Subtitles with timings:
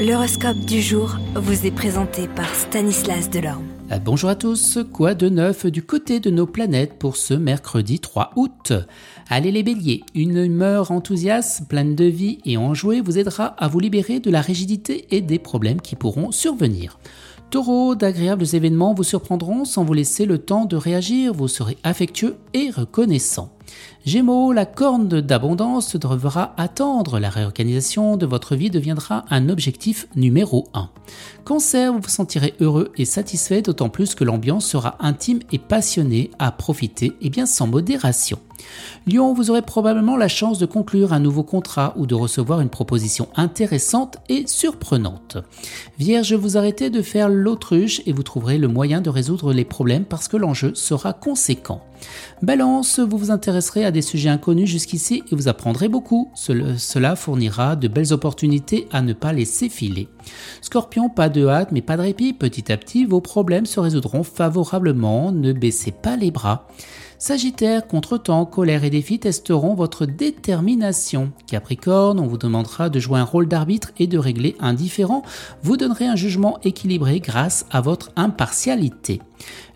[0.00, 3.66] L'horoscope du jour vous est présenté par Stanislas Delorme.
[3.92, 8.00] Euh, bonjour à tous, quoi de neuf du côté de nos planètes pour ce mercredi
[8.00, 8.72] 3 août?
[9.28, 13.78] Allez les béliers, une humeur enthousiaste, pleine de vie et enjouée vous aidera à vous
[13.78, 16.98] libérer de la rigidité et des problèmes qui pourront survenir.
[17.50, 22.36] Taureau, d'agréables événements vous surprendront sans vous laisser le temps de réagir, vous serez affectueux
[22.54, 23.52] et reconnaissant.
[24.06, 27.18] Gémeaux, la corne d'abondance devra attendre.
[27.18, 30.88] La réorganisation de votre vie deviendra un objectif numéro 1.
[31.44, 36.30] Cancer, vous vous sentirez heureux et satisfait, d'autant plus que l'ambiance sera intime et passionnée
[36.38, 38.38] à profiter et bien sans modération.
[39.06, 42.68] Lion, vous aurez probablement la chance de conclure un nouveau contrat ou de recevoir une
[42.68, 45.38] proposition intéressante et surprenante.
[45.98, 50.04] Vierge, vous arrêtez de faire l'autruche et vous trouverez le moyen de résoudre les problèmes
[50.04, 51.82] parce que l'enjeu sera conséquent.
[52.42, 56.30] Balance, vous vous intéresserez à des sujets inconnus jusqu'ici et vous apprendrez beaucoup.
[56.34, 60.08] Cela fournira de belles opportunités à ne pas laisser filer.
[60.62, 62.32] Scorpion, pas de hâte mais pas de répit.
[62.32, 65.30] Petit à petit, vos problèmes se résoudront favorablement.
[65.30, 66.68] Ne baissez pas les bras.
[67.22, 71.32] Sagittaire, contretemps, colère et défis testeront votre détermination.
[71.46, 75.22] Capricorne, on vous demandera de jouer un rôle d'arbitre et de régler un différend.
[75.62, 79.20] Vous donnerez un jugement équilibré grâce à votre impartialité.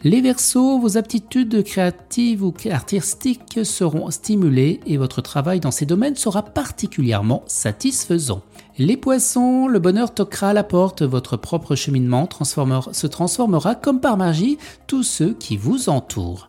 [0.04, 6.16] Les Verseaux, vos aptitudes créatives ou artistiques seront stimulées et votre travail dans ces domaines
[6.16, 8.40] sera particulièrement satisfaisant.
[8.78, 14.56] Les Poissons, le bonheur toquera la porte, votre propre cheminement se transformera comme par magie
[14.86, 16.48] tous ceux qui vous entourent.